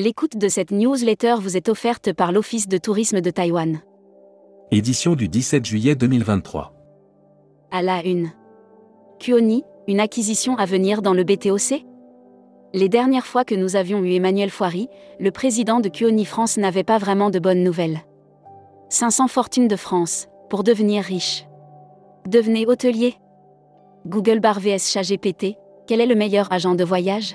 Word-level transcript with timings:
L'écoute 0.00 0.36
de 0.36 0.46
cette 0.46 0.70
newsletter 0.70 1.34
vous 1.40 1.56
est 1.56 1.68
offerte 1.68 2.12
par 2.12 2.30
l'Office 2.30 2.68
de 2.68 2.78
tourisme 2.78 3.20
de 3.20 3.30
Taïwan. 3.30 3.80
Édition 4.70 5.16
du 5.16 5.26
17 5.26 5.64
juillet 5.64 5.96
2023. 5.96 6.72
À 7.72 7.82
la 7.82 8.06
une. 8.06 8.30
Kuoni, 9.18 9.64
une 9.88 9.98
acquisition 9.98 10.56
à 10.56 10.66
venir 10.66 11.02
dans 11.02 11.14
le 11.14 11.24
BTOC 11.24 11.84
Les 12.74 12.88
dernières 12.88 13.26
fois 13.26 13.44
que 13.44 13.56
nous 13.56 13.74
avions 13.74 14.04
eu 14.04 14.12
Emmanuel 14.12 14.50
Foiry, 14.50 14.88
le 15.18 15.32
président 15.32 15.80
de 15.80 15.88
Kuoni 15.88 16.24
France 16.24 16.58
n'avait 16.58 16.84
pas 16.84 16.98
vraiment 16.98 17.30
de 17.30 17.40
bonnes 17.40 17.64
nouvelles. 17.64 17.98
500 18.90 19.26
fortunes 19.26 19.66
de 19.66 19.74
France, 19.74 20.28
pour 20.48 20.62
devenir 20.62 21.02
riche. 21.02 21.44
Devenez 22.28 22.66
hôtelier. 22.66 23.16
Google 24.06 24.38
Bar 24.38 24.60
vs 24.60 24.92
ChatGPT, 24.92 25.56
quel 25.88 26.00
est 26.00 26.06
le 26.06 26.14
meilleur 26.14 26.52
agent 26.52 26.76
de 26.76 26.84
voyage? 26.84 27.34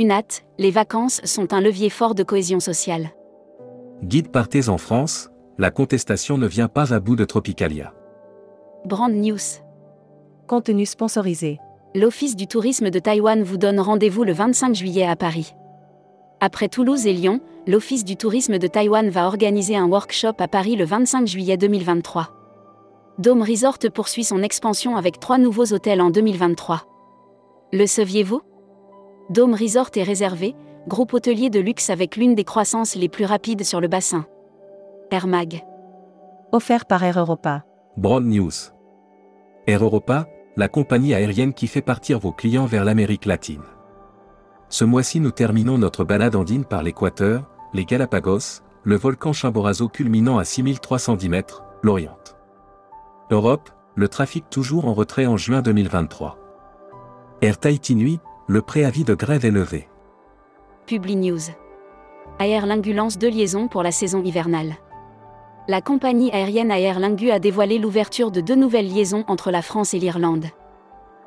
UNAT, 0.00 0.44
les 0.58 0.70
vacances 0.70 1.20
sont 1.24 1.52
un 1.52 1.60
levier 1.60 1.90
fort 1.90 2.14
de 2.14 2.22
cohésion 2.22 2.60
sociale. 2.60 3.10
Guide 4.04 4.30
Partez 4.30 4.68
en 4.68 4.78
France, 4.78 5.28
la 5.58 5.72
contestation 5.72 6.38
ne 6.38 6.46
vient 6.46 6.68
pas 6.68 6.94
à 6.94 7.00
bout 7.00 7.16
de 7.16 7.24
Tropicalia. 7.24 7.92
Brand 8.84 9.12
News. 9.12 9.40
Contenu 10.46 10.86
sponsorisé. 10.86 11.58
L'Office 11.96 12.36
du 12.36 12.46
tourisme 12.46 12.90
de 12.90 12.98
Taïwan 13.00 13.42
vous 13.42 13.56
donne 13.56 13.80
rendez-vous 13.80 14.22
le 14.22 14.32
25 14.32 14.72
juillet 14.72 15.04
à 15.04 15.16
Paris. 15.16 15.52
Après 16.38 16.68
Toulouse 16.68 17.08
et 17.08 17.12
Lyon, 17.12 17.40
l'Office 17.66 18.04
du 18.04 18.16
tourisme 18.16 18.58
de 18.58 18.68
Taïwan 18.68 19.10
va 19.10 19.26
organiser 19.26 19.74
un 19.74 19.86
workshop 19.86 20.34
à 20.38 20.46
Paris 20.46 20.76
le 20.76 20.84
25 20.84 21.26
juillet 21.26 21.56
2023. 21.56 22.28
Dome 23.18 23.42
Resort 23.42 23.78
poursuit 23.92 24.22
son 24.22 24.44
expansion 24.44 24.96
avec 24.96 25.18
trois 25.18 25.38
nouveaux 25.38 25.72
hôtels 25.72 26.00
en 26.00 26.10
2023. 26.10 26.84
Le 27.72 27.84
saviez-vous? 27.84 28.42
Dome 29.30 29.52
Resort 29.52 29.90
est 29.96 30.04
réservé, 30.04 30.56
groupe 30.86 31.12
hôtelier 31.12 31.50
de 31.50 31.60
luxe 31.60 31.90
avec 31.90 32.16
l'une 32.16 32.34
des 32.34 32.44
croissances 32.44 32.94
les 32.94 33.10
plus 33.10 33.26
rapides 33.26 33.62
sur 33.62 33.78
le 33.78 33.86
bassin. 33.86 34.24
Air 35.10 35.26
Mag. 35.26 35.66
Offert 36.50 36.86
par 36.86 37.04
Air 37.04 37.18
Europa. 37.18 37.62
Broad 37.98 38.24
News. 38.24 38.52
Air 39.66 39.84
Europa, 39.84 40.26
la 40.56 40.68
compagnie 40.68 41.12
aérienne 41.12 41.52
qui 41.52 41.66
fait 41.66 41.82
partir 41.82 42.18
vos 42.18 42.32
clients 42.32 42.64
vers 42.64 42.86
l'Amérique 42.86 43.26
latine. 43.26 43.64
Ce 44.70 44.86
mois-ci 44.86 45.20
nous 45.20 45.30
terminons 45.30 45.76
notre 45.76 46.04
balade 46.04 46.34
andine 46.34 46.64
par 46.64 46.82
l'Équateur, 46.82 47.50
les 47.74 47.84
Galapagos, 47.84 48.62
le 48.82 48.96
volcan 48.96 49.34
Chimborazo 49.34 49.88
culminant 49.88 50.38
à 50.38 50.44
6310 50.44 51.28
mètres, 51.28 51.64
l'Orient. 51.82 52.16
Europe, 53.30 53.68
le 53.94 54.08
trafic 54.08 54.48
toujours 54.48 54.86
en 54.86 54.94
retrait 54.94 55.26
en 55.26 55.36
juin 55.36 55.60
2023. 55.60 56.38
Air 57.42 57.58
Tahiti 57.58 57.94
Nuit, 57.94 58.20
le 58.48 58.62
préavis 58.62 59.04
de 59.04 59.14
grève 59.14 59.44
est 59.44 59.50
levé. 59.50 59.88
Publi 60.86 61.16
News. 61.16 61.50
Air 62.40 62.64
Lingu 62.64 62.94
lance 62.94 63.18
deux 63.18 63.28
liaisons 63.28 63.68
pour 63.68 63.82
la 63.82 63.92
saison 63.92 64.22
hivernale. 64.22 64.76
La 65.68 65.82
compagnie 65.82 66.32
aérienne 66.32 66.70
Air 66.70 66.98
Lingu 66.98 67.30
a 67.30 67.40
dévoilé 67.40 67.78
l'ouverture 67.78 68.30
de 68.30 68.40
deux 68.40 68.54
nouvelles 68.54 68.90
liaisons 68.90 69.24
entre 69.28 69.50
la 69.50 69.60
France 69.60 69.92
et 69.92 69.98
l'Irlande. 69.98 70.46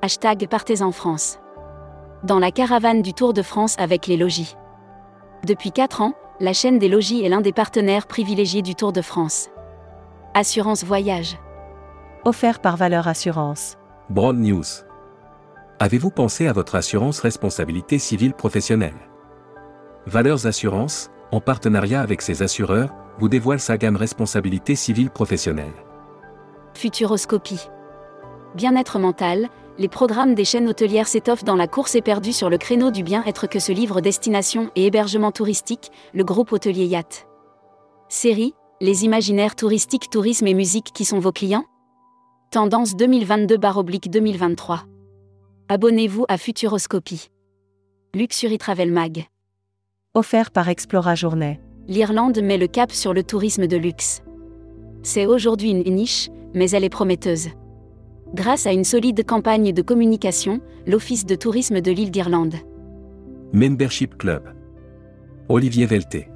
Hashtag 0.00 0.48
Partez 0.48 0.80
en 0.80 0.90
France. 0.90 1.38
Dans 2.24 2.38
la 2.38 2.50
caravane 2.50 3.02
du 3.02 3.12
Tour 3.12 3.34
de 3.34 3.42
France 3.42 3.76
avec 3.78 4.06
les 4.06 4.16
logis. 4.16 4.56
Depuis 5.46 5.70
4 5.70 6.00
ans, 6.00 6.14
la 6.40 6.54
chaîne 6.54 6.78
des 6.78 6.88
logis 6.88 7.22
est 7.22 7.28
l'un 7.28 7.42
des 7.42 7.52
partenaires 7.52 8.06
privilégiés 8.06 8.62
du 8.62 8.74
Tour 8.74 8.94
de 8.94 9.02
France. 9.02 9.50
Assurance 10.32 10.82
Voyage. 10.82 11.36
Offert 12.24 12.60
par 12.60 12.78
Valeur 12.78 13.06
Assurance. 13.06 13.76
Broad 14.08 14.38
News. 14.38 14.64
Avez-vous 15.82 16.10
pensé 16.10 16.46
à 16.46 16.52
votre 16.52 16.76
assurance 16.76 17.18
responsabilité 17.18 17.98
civile 17.98 18.34
professionnelle? 18.34 18.94
Valeurs 20.06 20.46
Assurance, 20.46 21.10
en 21.32 21.40
partenariat 21.40 22.02
avec 22.02 22.22
ses 22.22 22.44
assureurs, 22.44 22.94
vous 23.18 23.28
dévoile 23.28 23.58
sa 23.58 23.76
gamme 23.76 23.96
responsabilité 23.96 24.76
civile 24.76 25.10
professionnelle. 25.10 25.72
Futuroscopie. 26.74 27.66
Bien-être 28.54 29.00
mental, 29.00 29.48
les 29.76 29.88
programmes 29.88 30.36
des 30.36 30.44
chaînes 30.44 30.68
hôtelières 30.68 31.08
s'étoffent 31.08 31.42
dans 31.42 31.56
la 31.56 31.66
course 31.66 31.96
éperdue 31.96 32.32
sur 32.32 32.48
le 32.48 32.58
créneau 32.58 32.92
du 32.92 33.02
bien-être 33.02 33.48
que 33.48 33.58
se 33.58 33.72
livre 33.72 34.00
destination 34.00 34.70
et 34.76 34.86
hébergement 34.86 35.32
touristique, 35.32 35.90
le 36.14 36.22
groupe 36.22 36.52
hôtelier 36.52 36.86
Yacht. 36.86 37.26
Série, 38.08 38.54
les 38.80 39.04
imaginaires 39.04 39.56
touristiques, 39.56 40.10
tourisme 40.10 40.46
et 40.46 40.54
musique 40.54 40.92
qui 40.94 41.04
sont 41.04 41.18
vos 41.18 41.32
clients? 41.32 41.64
Tendance 42.52 42.94
2022-2023. 42.94 44.91
Abonnez-vous 45.74 46.26
à 46.28 46.36
Futuroscopie. 46.36 47.30
Luxury 48.14 48.58
Travel 48.58 48.92
Mag. 48.92 49.24
Offert 50.12 50.50
par 50.50 50.68
Explora 50.68 51.14
Journée. 51.14 51.60
L'Irlande 51.88 52.42
met 52.42 52.58
le 52.58 52.66
cap 52.66 52.92
sur 52.92 53.14
le 53.14 53.22
tourisme 53.22 53.66
de 53.66 53.78
luxe. 53.78 54.22
C'est 55.02 55.24
aujourd'hui 55.24 55.70
une 55.70 55.94
niche, 55.94 56.28
mais 56.52 56.68
elle 56.72 56.84
est 56.84 56.90
prometteuse. 56.90 57.48
Grâce 58.34 58.66
à 58.66 58.72
une 58.74 58.84
solide 58.84 59.24
campagne 59.24 59.72
de 59.72 59.80
communication, 59.80 60.60
l'Office 60.86 61.24
de 61.24 61.36
tourisme 61.36 61.80
de 61.80 61.90
l'île 61.90 62.10
d'Irlande. 62.10 62.56
Membership 63.54 64.18
Club. 64.18 64.54
Olivier 65.48 65.86
Velté. 65.86 66.28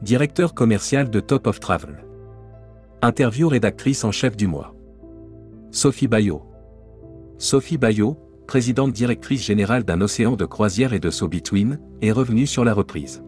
Directeur 0.00 0.54
commercial 0.54 1.10
de 1.10 1.20
Top 1.20 1.48
of 1.48 1.60
Travel. 1.60 2.02
Interview 3.02 3.46
rédactrice 3.46 4.04
en 4.04 4.10
chef 4.10 4.38
du 4.38 4.46
mois. 4.46 4.74
Sophie 5.70 6.08
Bayot. 6.08 6.40
Sophie 7.36 7.76
Bayot, 7.76 8.16
présidente 8.48 8.92
directrice 8.92 9.44
générale 9.44 9.84
d'un 9.84 10.00
océan 10.00 10.34
de 10.34 10.46
croisière 10.46 10.94
et 10.94 10.98
de 10.98 11.10
saut 11.10 11.28
between, 11.28 11.78
est 12.00 12.10
revenue 12.10 12.46
sur 12.46 12.64
la 12.64 12.72
reprise. 12.72 13.22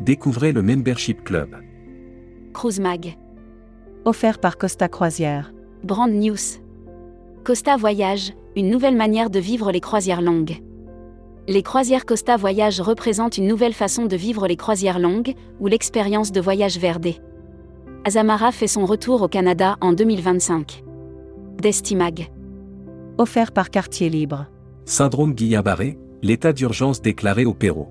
Découvrez 0.00 0.52
le 0.52 0.62
Membership 0.62 1.22
Club. 1.22 1.54
Cruise 2.54 2.80
Mag. 2.80 3.18
Offert 4.06 4.40
par 4.40 4.56
Costa 4.56 4.88
Croisière. 4.88 5.52
Brand 5.84 6.10
News. 6.10 6.60
Costa 7.44 7.76
Voyage, 7.76 8.32
une 8.56 8.70
nouvelle 8.70 8.96
manière 8.96 9.28
de 9.28 9.38
vivre 9.38 9.70
les 9.70 9.80
croisières 9.80 10.22
longues. 10.22 10.62
Les 11.46 11.62
croisières 11.62 12.06
Costa 12.06 12.38
Voyage 12.38 12.80
représentent 12.80 13.36
une 13.36 13.46
nouvelle 13.46 13.74
façon 13.74 14.06
de 14.06 14.16
vivre 14.16 14.48
les 14.48 14.56
croisières 14.56 14.98
longues, 14.98 15.34
ou 15.60 15.66
l'expérience 15.66 16.32
de 16.32 16.40
voyage 16.40 16.78
verdé. 16.78 17.20
Azamara 18.04 18.50
fait 18.50 18.66
son 18.66 18.86
retour 18.86 19.20
au 19.20 19.28
Canada 19.28 19.76
en 19.82 19.92
2025. 19.92 20.84
Destimag. 21.60 22.30
Offert 23.22 23.52
par 23.52 23.70
Quartier 23.70 24.10
Libre. 24.10 24.46
Syndrome 24.84 25.32
Guillain-Barré, 25.32 25.96
l'état 26.22 26.52
d'urgence 26.52 27.00
déclaré 27.00 27.44
au 27.44 27.54
Pérou. 27.54 27.86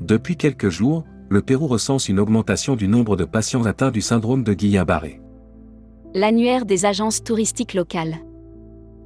Depuis 0.00 0.38
quelques 0.38 0.70
jours, 0.70 1.04
le 1.28 1.42
Pérou 1.42 1.66
recense 1.66 2.08
une 2.08 2.18
augmentation 2.18 2.74
du 2.74 2.88
nombre 2.88 3.16
de 3.18 3.26
patients 3.26 3.66
atteints 3.66 3.90
du 3.90 4.00
syndrome 4.00 4.42
de 4.42 4.54
Guillain-Barré. 4.54 5.20
L'annuaire 6.14 6.64
des 6.64 6.86
agences 6.86 7.22
touristiques 7.22 7.74
locales. 7.74 8.16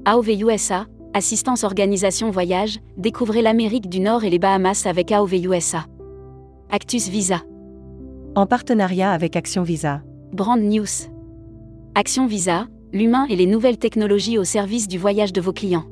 AOV 0.05 0.41
USA, 0.41 0.85
Assistance 1.13 1.65
Organisation 1.65 2.31
Voyage, 2.31 2.79
découvrez 2.95 3.41
l'Amérique 3.41 3.89
du 3.89 3.99
Nord 3.99 4.23
et 4.23 4.29
les 4.29 4.39
Bahamas 4.39 4.85
avec 4.85 5.11
AOV 5.11 5.33
USA. 5.33 5.85
Actus 6.71 7.09
Visa. 7.09 7.41
En 8.35 8.45
partenariat 8.45 9.11
avec 9.11 9.35
Action 9.35 9.63
Visa. 9.63 10.01
Brand 10.31 10.61
News. 10.61 11.09
Action 11.93 12.25
Visa, 12.25 12.67
l'humain 12.93 13.25
et 13.29 13.35
les 13.35 13.45
nouvelles 13.45 13.77
technologies 13.77 14.37
au 14.37 14.43
service 14.43 14.87
du 14.87 14.97
voyage 14.97 15.33
de 15.33 15.41
vos 15.41 15.53
clients. 15.53 15.85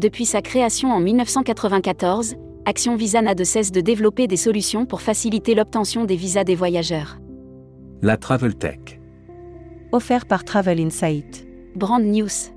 Depuis 0.00 0.24
sa 0.24 0.42
création 0.42 0.90
en 0.92 1.00
1994, 1.00 2.34
Action 2.66 2.96
Visa 2.96 3.20
n'a 3.20 3.34
de 3.34 3.44
cesse 3.44 3.72
de 3.72 3.80
développer 3.80 4.26
des 4.26 4.36
solutions 4.36 4.86
pour 4.86 5.02
faciliter 5.02 5.54
l'obtention 5.54 6.04
des 6.04 6.16
visas 6.16 6.44
des 6.44 6.54
voyageurs. 6.54 7.18
La 8.02 8.16
Travel 8.16 8.54
Tech. 8.54 9.00
Offert 9.92 10.26
par 10.26 10.44
Travel 10.44 10.80
Insight. 10.80 11.46
Brand 11.76 12.02
News. 12.02 12.52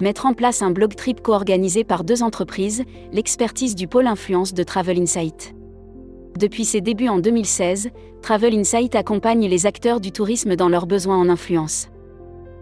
Mettre 0.00 0.26
en 0.26 0.32
place 0.32 0.62
un 0.62 0.70
blog 0.70 0.94
trip 0.94 1.20
co-organisé 1.20 1.84
par 1.84 2.04
deux 2.04 2.22
entreprises, 2.22 2.84
l'expertise 3.12 3.74
du 3.74 3.86
pôle 3.86 4.06
influence 4.06 4.54
de 4.54 4.62
Travel 4.62 4.98
Insight. 4.98 5.54
Depuis 6.38 6.64
ses 6.64 6.80
débuts 6.80 7.08
en 7.08 7.18
2016, 7.18 7.90
Travel 8.22 8.54
Insight 8.54 8.94
accompagne 8.94 9.46
les 9.46 9.66
acteurs 9.66 10.00
du 10.00 10.10
tourisme 10.10 10.56
dans 10.56 10.68
leurs 10.68 10.86
besoins 10.86 11.18
en 11.18 11.28
influence. 11.28 11.88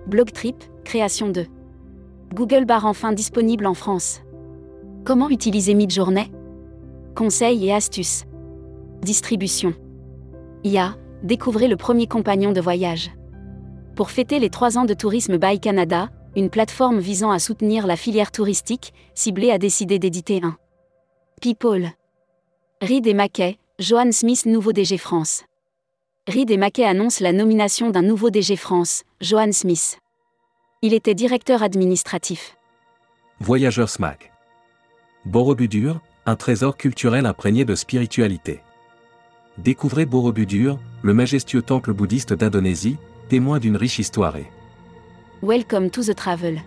Blog 0.09 0.33
Trip, 0.33 0.57
création 0.85 1.29
de 1.29 1.45
Google 2.33 2.65
Bar 2.65 2.87
enfin 2.87 3.13
disponible 3.13 3.67
en 3.67 3.75
France. 3.75 4.23
Comment 5.05 5.29
utiliser 5.29 5.75
Midjourney? 5.75 6.33
Conseils 7.15 7.67
et 7.67 7.75
astuces. 7.75 8.25
Distribution. 9.03 9.75
IA, 10.65 10.97
découvrez 11.23 11.69
le 11.69 11.77
premier 11.77 12.07
compagnon 12.07 12.53
de 12.53 12.61
voyage. 12.63 13.11
Pour 13.97 14.11
fêter 14.11 14.39
les 14.39 14.49
trois 14.49 14.79
ans 14.79 14.87
de 14.87 14.95
Tourisme 14.95 15.37
by 15.37 15.61
Canada, 15.61 16.09
une 16.37 16.49
plateforme 16.49 17.01
visant 17.01 17.31
à 17.31 17.39
soutenir 17.39 17.87
la 17.87 17.97
filière 17.97 18.33
touristique, 18.33 18.95
ciblée 19.13 19.51
a 19.51 19.59
décidé 19.59 19.99
d'éditer 19.99 20.41
un. 20.43 20.57
People. 21.43 21.91
Reed 22.81 23.07
et 23.07 23.15
Mackay, 23.15 23.59
Johan 23.79 24.11
Smith, 24.13 24.47
nouveau 24.47 24.73
DG 24.73 24.97
France. 24.97 25.45
Reed 26.29 26.51
et 26.51 26.59
Mackay 26.59 26.85
annoncent 26.85 27.25
la 27.25 27.33
nomination 27.33 27.89
d'un 27.89 28.03
nouveau 28.03 28.29
DG 28.29 28.55
France, 28.57 29.05
Johan 29.23 29.51
Smith. 29.53 29.99
Il 30.83 30.93
était 30.93 31.15
directeur 31.15 31.63
administratif. 31.63 32.59
Voyageurs 33.41 33.89
SMAC. 33.89 34.31
Borobudur, 35.25 36.03
un 36.27 36.37
trésor 36.37 36.77
culturel 36.77 37.25
imprégné 37.25 37.65
de 37.65 37.75
spiritualité. 37.75 38.61
Découvrez 39.57 40.05
Borobudur, 40.05 40.79
le 41.01 41.15
majestueux 41.15 41.63
temple 41.63 41.95
bouddhiste 41.95 42.35
d'Indonésie, 42.35 42.99
témoin 43.31 43.59
d'une 43.59 43.79
riche 43.79 43.99
histoire 43.99 44.37
et 44.37 44.51
Welcome 45.43 45.89
to 45.89 46.03
the 46.03 46.15
travel. 46.15 46.61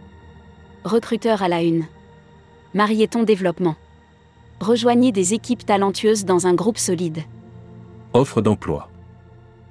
Recruteur 0.85 1.43
à 1.43 1.47
la 1.47 1.61
une. 1.61 1.85
Marieton 2.73 3.21
Développement. 3.21 3.75
Rejoignez 4.59 5.11
des 5.11 5.35
équipes 5.35 5.67
talentueuses 5.67 6.25
dans 6.25 6.47
un 6.47 6.55
groupe 6.55 6.79
solide. 6.79 7.19
offre 8.13 8.41
d'emploi. 8.41 8.90